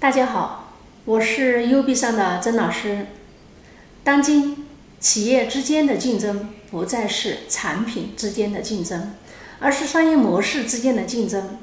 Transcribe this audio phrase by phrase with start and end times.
[0.00, 0.72] 大家好，
[1.04, 3.08] 我是 U B 上的曾老师。
[4.02, 4.66] 当今
[4.98, 9.14] 企业之间的竞争不再是产品之间的竞争，
[9.58, 11.58] 而是商业模式之间的竞争。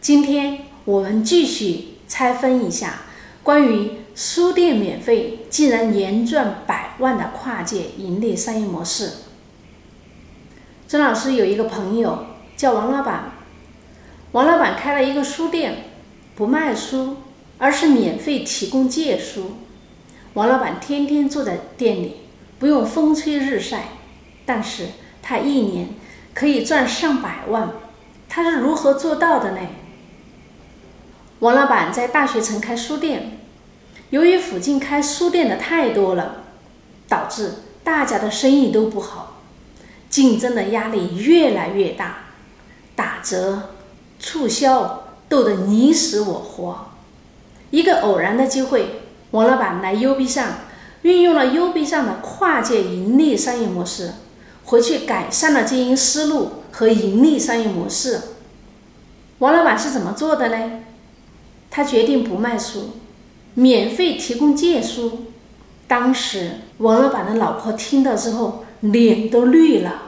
[0.00, 3.02] 今天我们继续拆分一下
[3.44, 9.12] 关于书店免费竟然年赚百万的跨界盈利商业模式。
[10.88, 12.26] 曾老师有一个朋友
[12.56, 13.30] 叫王老板，
[14.32, 15.84] 王老板开了一个书店，
[16.34, 17.18] 不卖书。
[17.58, 19.52] 而是免费提供借书，
[20.34, 22.16] 王老板天天坐在店里，
[22.58, 23.90] 不用风吹日晒，
[24.44, 24.88] 但是
[25.22, 25.88] 他一年
[26.34, 27.72] 可以赚上百万，
[28.28, 29.60] 他是如何做到的呢？
[31.38, 33.38] 王老板在大学城开书店，
[34.10, 36.44] 由于附近开书店的太多了，
[37.08, 37.52] 导致
[37.84, 39.40] 大家的生意都不好，
[40.10, 42.26] 竞争的压力越来越大，
[42.96, 43.70] 打折、
[44.18, 46.93] 促销斗得你死我活。
[47.74, 49.00] 一个偶然的机会，
[49.32, 50.46] 王老板来 U B 上，
[51.02, 54.12] 运用了 U B 上的跨界盈利商业模式，
[54.66, 58.20] 回去改善了经营思路和盈利商业模式。
[59.40, 60.82] 王老板是怎么做的呢？
[61.68, 62.90] 他决定不卖书，
[63.54, 65.24] 免费提供借书。
[65.88, 70.02] 当时王老板的老婆听到之后，脸都绿了。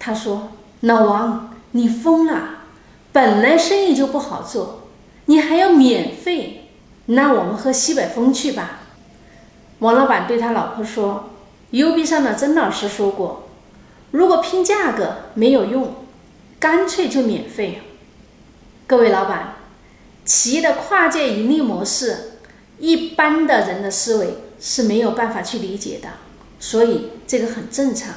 [0.00, 0.48] 他说
[0.82, 2.64] ：“老王，你疯了！
[3.12, 4.88] 本来生意就不好做，
[5.26, 6.62] 你还要免费？”
[7.06, 8.80] 那我们喝西北风去吧。
[9.80, 11.30] 王老板对他老婆说
[11.70, 13.48] ：“U B 上的曾老师说过，
[14.12, 15.96] 如果拼价格没有用，
[16.58, 17.82] 干脆就免费。”
[18.86, 19.56] 各位老板，
[20.24, 22.38] 企业的跨界盈利模式，
[22.78, 26.08] 一般的人的思维是没有办法去理解的，
[26.58, 28.14] 所以这个很正常。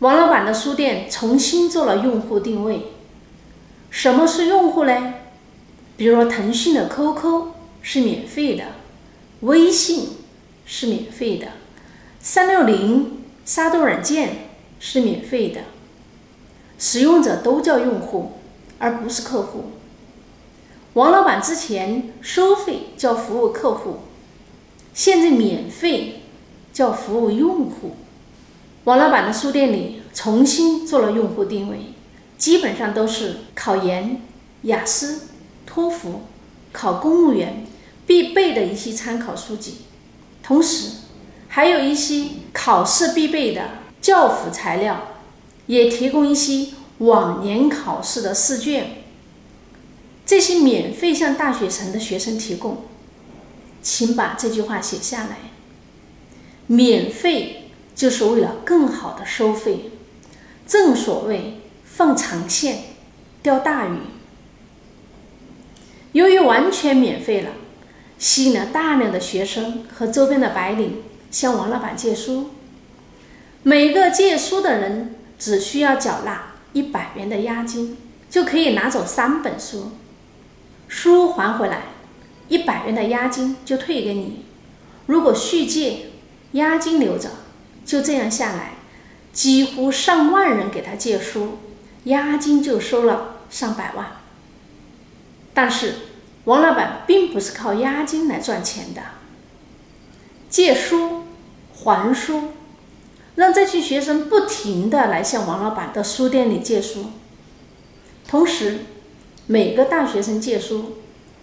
[0.00, 2.86] 王老板的书店重新做了用户定位。
[3.90, 5.14] 什么是用户呢？
[5.96, 7.59] 比如说腾讯的 QQ。
[7.82, 8.64] 是免费的，
[9.40, 10.18] 微信
[10.66, 11.48] 是免费的，
[12.20, 15.62] 三六零杀毒软件是免费的，
[16.78, 18.32] 使用者都叫用户，
[18.78, 19.72] 而不是客户。
[20.94, 23.98] 王老板之前收费叫服务客户，
[24.92, 26.22] 现在免费
[26.72, 27.96] 叫服务用户。
[28.84, 31.94] 王老板的书店里重新做了用户定位，
[32.36, 34.20] 基本上都是考研、
[34.62, 35.28] 雅思、
[35.64, 36.22] 托福。
[36.72, 37.66] 考公务员
[38.06, 39.78] 必备的一些参考书籍，
[40.42, 40.90] 同时
[41.48, 43.70] 还有一些考试必备的
[44.00, 45.08] 教辅材料，
[45.66, 49.02] 也提供一些往年考试的试卷。
[50.24, 52.84] 这些免费向大学城的学生提供，
[53.82, 55.38] 请把这句话写下来：
[56.68, 59.90] 免费就是为了更好的收费。
[60.66, 62.78] 正所谓放长线
[63.42, 63.98] 钓大鱼。
[66.12, 67.50] 由于完全免费了，
[68.18, 72.50] 吸引了大量的学生和周边的白领向王老板借书。
[73.62, 77.96] 每个借书的人只需要缴纳一百元的押金，
[78.28, 79.92] 就可以拿走三本书。
[80.88, 81.82] 书还回来，
[82.48, 84.44] 一百元的押金就退给你。
[85.06, 86.10] 如果续借，
[86.52, 87.30] 押金留着。
[87.84, 88.74] 就这样下来，
[89.32, 91.58] 几乎上万人给他借书，
[92.04, 94.19] 押金就收了上百万。
[95.62, 95.92] 但是，
[96.44, 99.02] 王老板并不是靠押金来赚钱的。
[100.48, 101.24] 借书
[101.74, 102.52] 还书，
[103.34, 107.10] 让这群学生不停的来向王老板的书店里借书。
[108.26, 108.78] 同时，
[109.48, 110.96] 每个大学生借书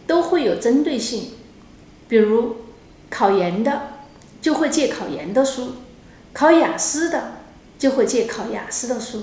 [0.07, 1.33] 都会有针对性，
[2.07, 2.56] 比如
[3.11, 4.00] 考研的
[4.41, 5.73] 就会借考研的书，
[6.33, 7.33] 考雅思的
[7.77, 9.22] 就会借考雅思的书，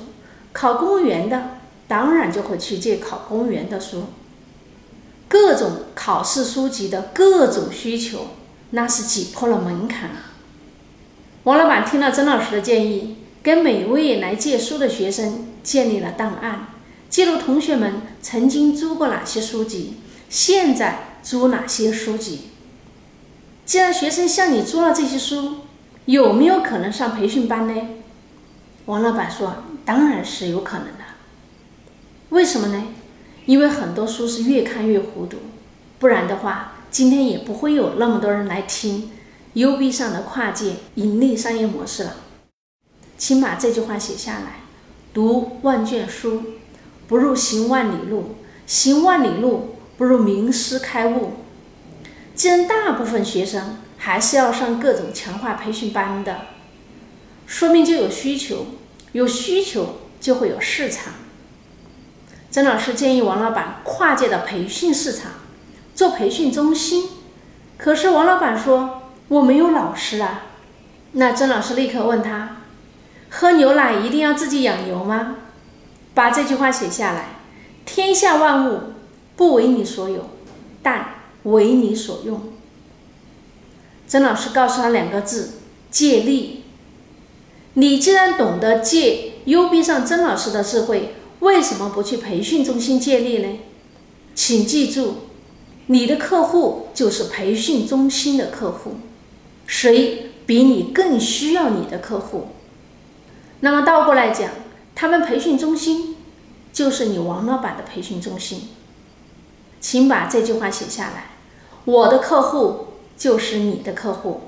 [0.53, 4.05] 考公务员的当然就会去借考公务员的书。
[5.35, 8.29] 各种考试书籍的各种需求，
[8.71, 10.31] 那是挤破了门槛啊！
[11.43, 16.69] 王老板听了曾老师的建议，跟每位来借书的学生建立了档案，
[17.11, 19.95] 记录同学们曾经租过哪些书籍，
[20.29, 22.51] 现在租哪些书籍。
[23.67, 25.63] 既然学生向你租了这些书，
[26.05, 27.89] 有没有可能上培训班呢？
[28.87, 31.05] 王老板说：“当然是有可能的。
[32.29, 32.85] 为什么呢？”
[33.47, 35.37] 因为很多书是越看越糊涂，
[35.99, 39.11] 不然的话，今天也不会有那么多人来听
[39.53, 42.17] U B 上的跨界盈利商业模式了。
[43.19, 44.61] 请把这句话写下来：
[45.13, 46.43] 读万卷书，
[47.07, 48.37] 不如行万里路；
[48.67, 51.35] 行万里路，不如名师开悟。
[52.35, 56.47] 既然大部分学生还是要上各种强化培训班的，
[57.47, 58.67] 说明就有需求，
[59.13, 61.13] 有需求就会有市场。
[62.55, 65.33] 曾老师建议王老板跨界的培训市场，
[65.93, 67.09] 做培训中心。
[67.77, 70.43] 可是王老板说我没有老师啊。
[71.15, 72.59] 那曾老师立刻问他：
[73.29, 75.39] 喝牛奶一定要自己养牛吗？
[76.15, 77.31] 把这句话写下来。
[77.85, 78.95] 天下万物
[79.35, 80.31] 不为你所有，
[80.81, 81.07] 但
[81.43, 82.53] 为你所用。
[84.07, 85.55] 曾老师告诉他两个字：
[85.91, 86.63] 借力。
[87.73, 93.59] 你既然懂得借 U B 上曾老师的智慧，为什么不去培训中心借力呢？
[94.35, 95.17] 请记住，
[95.87, 98.97] 你的客户就是培训中心的客户，
[99.67, 102.49] 谁比你更需要你的客户？
[103.61, 104.51] 那么倒过来讲，
[104.95, 106.17] 他们培训中心
[106.73, 108.71] 就是你王老板的培训中心。
[109.81, 111.33] 请把这句话写下来：
[111.85, 112.87] 我的客户
[113.19, 114.41] 就是你的客户，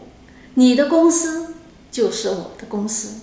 [0.54, 1.54] 你的公司
[1.90, 3.20] 就是我的公司。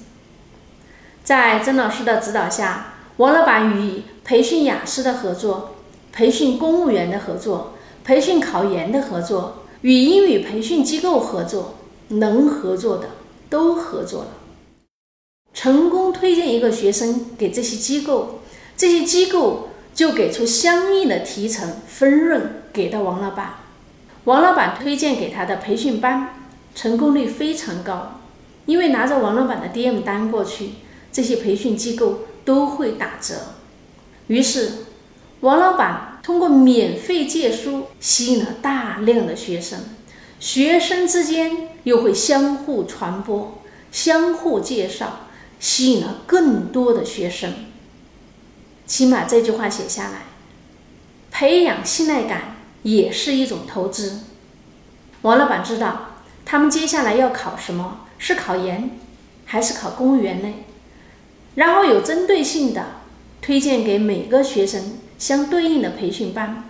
[1.23, 5.69] 在曾老师的指导下，王老板与培训雅思的合作。
[6.15, 7.73] 培训公务员的合作，
[8.03, 11.73] 培训考研的合作，与英语培训机构合作，
[12.09, 13.09] 能合作的
[13.49, 14.27] 都合作了，
[15.51, 18.41] 成功推荐一个学生给这些机构，
[18.77, 23.55] 这些机构就给出相应的提成分润给到王老板，
[24.25, 26.45] 王老板推荐给他的培训班
[26.75, 28.19] 成功率非常高，
[28.67, 30.73] 因为拿着王老板的 DM 单过去，
[31.11, 33.35] 这些培训机构都会打折，
[34.27, 34.71] 于是。
[35.41, 39.77] 王老板通过免费借书吸引了大量的学生，
[40.39, 43.61] 学生之间又会相互传播、
[43.91, 45.27] 相互介绍，
[45.59, 47.53] 吸引了更多的学生。
[48.85, 50.21] 请把这句话写下来。
[51.29, 54.21] 培养信赖感也是一种投资。
[55.23, 58.91] 王老板知道他们接下来要考什么，是考研
[59.43, 60.53] 还是考公务员呢？
[61.55, 63.01] 然后有针对性的
[63.41, 64.99] 推荐给每个学生。
[65.15, 66.69] 相对应的培训班，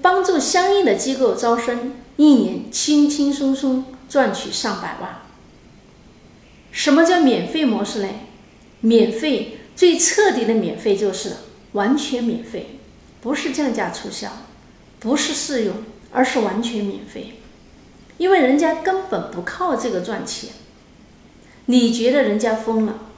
[0.00, 5.20] 帮助相应的机构招生，一年轻轻松松赚取上百万。
[6.70, 8.08] 什么叫免费模式呢？
[8.80, 11.32] 免费最彻底的免费就是
[11.72, 12.78] 完全免费，
[13.20, 14.30] 不是降价促销，
[14.98, 15.74] 不是试用，
[16.10, 17.34] 而是完全免费。
[18.16, 20.48] 因为人家根本不靠这个赚钱，
[21.66, 23.09] 你觉得人家疯了，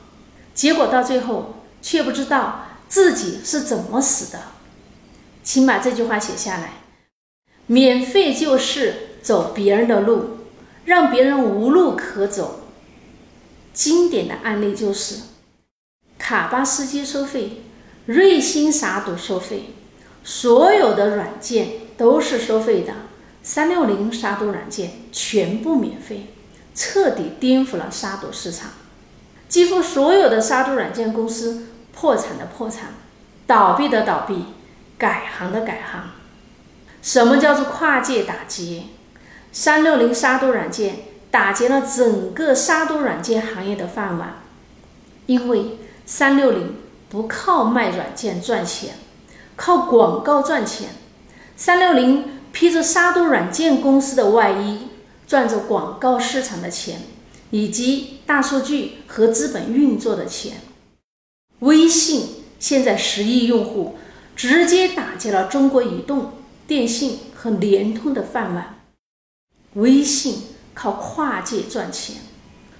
[0.54, 4.40] 结果到最后却不知道自己是怎么死的。
[5.42, 6.74] 请把这句话写下来：
[7.66, 10.38] 免费就是走别人的路，
[10.84, 12.60] 让别人无路可走。
[13.72, 15.16] 经典的案例就是
[16.18, 17.62] 卡巴斯基收费，
[18.06, 19.70] 瑞星杀毒收费，
[20.22, 22.92] 所有的软件都是收费的。
[23.42, 26.26] 三六零杀毒软件全部免费，
[26.74, 28.70] 彻底颠覆了杀毒市场，
[29.52, 32.94] 几乎所有的杀毒软件公司破产的破产，
[33.46, 34.46] 倒闭的倒闭。
[34.96, 36.10] 改行的改行，
[37.02, 38.86] 什么叫做跨界打击？
[39.50, 41.00] 三六零杀毒软件
[41.30, 44.36] 打劫了整个杀毒软件行业的饭碗，
[45.26, 46.76] 因为三六零
[47.10, 48.94] 不靠卖软件赚钱，
[49.56, 50.90] 靠广告赚钱。
[51.56, 54.86] 三六零披着杀毒软件公司的外衣，
[55.26, 57.00] 赚着广告市场的钱，
[57.52, 60.60] 以及大数据和资本运作的钱。
[61.60, 63.96] 微信现在十亿用户。
[64.34, 66.32] 直接打击了中国移动、
[66.66, 68.80] 电信和联通的饭碗。
[69.74, 70.42] 微信
[70.72, 72.16] 靠跨界赚钱，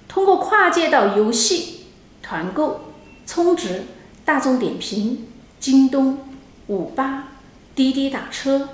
[0.07, 1.85] 通过跨界到游戏、
[2.23, 2.81] 团购、
[3.27, 3.83] 充值、
[4.25, 5.27] 大众点评、
[5.59, 6.27] 京东、
[6.67, 7.33] 五八、
[7.75, 8.69] 滴滴打车、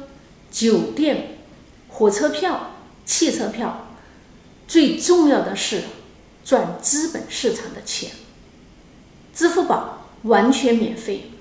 [0.49, 1.37] 酒店、
[1.89, 2.71] 火车票、
[3.05, 3.88] 汽车票，
[4.69, 5.81] 最重要的是
[6.45, 8.11] 赚资本市场的钱。
[9.33, 11.31] 支付宝完全免费。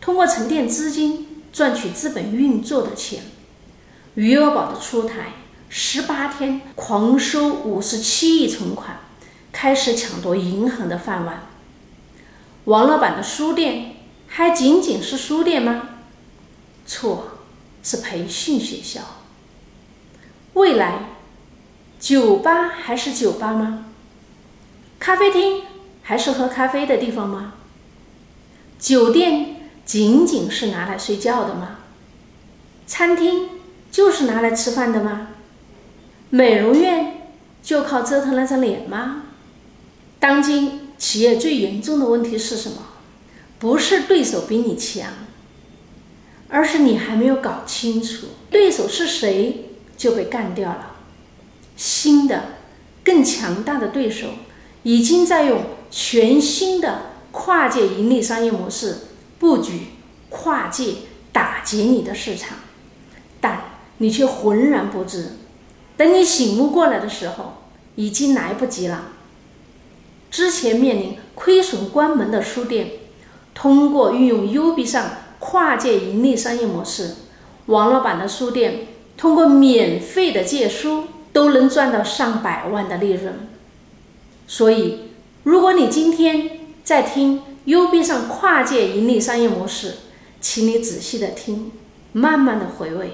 [0.00, 3.24] 通过沉淀资金赚取资本运作的钱，
[4.14, 5.32] 余额宝的出台，
[5.68, 9.00] 十八天狂收五十七亿存款，
[9.50, 11.48] 开始抢夺银行的饭碗。
[12.66, 13.96] 王老板的书店
[14.28, 15.88] 还仅仅是书店吗？
[16.86, 17.38] 错，
[17.82, 19.00] 是培训学校。
[20.52, 21.15] 未来，
[22.06, 23.86] 酒吧还是酒吧吗？
[25.00, 25.62] 咖啡厅
[26.02, 27.54] 还是喝咖啡的地方吗？
[28.78, 29.56] 酒店？
[29.84, 31.78] 仅仅是拿来睡觉的吗？
[32.86, 33.48] 餐厅
[33.90, 35.30] 就是拿来吃饭的吗？
[36.30, 39.24] 美容院就靠折腾那张脸吗？
[40.20, 42.82] 当今企业最严重的问题是什么？
[43.58, 45.10] 不是对手比你强，
[46.50, 50.92] 而是你还没有搞清楚对手是谁就被干掉了。
[51.76, 52.56] 新的、
[53.04, 54.28] 更强大的对手
[54.82, 58.98] 已经在用全新的跨界盈利商业模式。
[59.38, 59.80] 布局
[60.30, 60.94] 跨界
[61.30, 62.56] 打劫你的市场，
[63.38, 63.64] 但
[63.98, 65.32] 你却浑然不知。
[65.98, 67.58] 等你醒悟过来的时候，
[67.96, 69.08] 已经来不及了。
[70.30, 72.92] 之前面临亏损关门的书店，
[73.54, 77.16] 通过运用 U B 上跨界盈利商业模式，
[77.66, 81.04] 网络版的书店通过免费的借书
[81.36, 83.46] 都能赚到上百万的利润。
[84.48, 85.10] 所以，
[85.42, 89.96] 如果你今天在听 U B 上跨界盈利商业模式，
[90.40, 91.72] 请你仔细的听，
[92.12, 93.10] 慢慢的回味，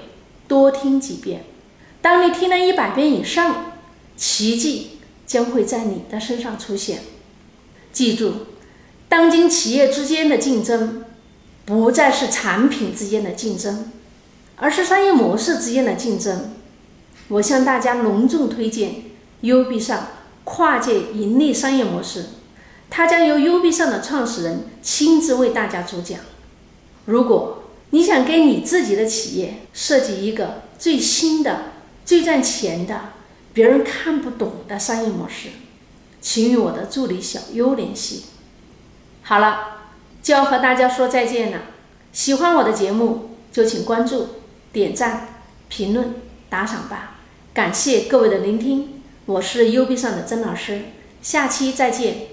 [0.47, 1.43] 多听几遍。
[2.01, 3.73] 当你听了一百遍以上，
[4.15, 7.01] 奇迹将会在你的身上出现。
[7.91, 8.33] 记住，
[9.09, 11.03] 当今企业之间的竞争，
[11.65, 13.91] 不再是产品之间的竞争，
[14.55, 16.51] 而是商业模式之间的竞争。
[17.29, 18.95] 我向大家隆重推荐
[19.41, 20.07] U B 上
[20.43, 22.25] 跨界盈利商业模式，
[22.89, 26.19] 它将由 U B 上的创始人亲自为大家主讲。
[27.05, 31.71] 如果你想给你自己的企业设计一个最新的，
[32.05, 33.13] 最赚钱的、
[33.53, 35.49] 别人看不懂的商业模式，
[36.21, 38.25] 请与我的助理小优联系。
[39.21, 39.77] 好了，
[40.21, 41.59] 就要和大家说再见了。
[42.11, 44.27] 喜欢我的节目，就请关注、
[44.71, 45.39] 点赞、
[45.69, 46.15] 评论、
[46.49, 47.12] 打赏吧。
[47.53, 50.85] 感谢各位的聆听，我是 U B 上的曾老师，
[51.21, 52.32] 下期再见。